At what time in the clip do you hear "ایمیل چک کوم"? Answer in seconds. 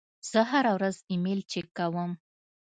1.11-2.11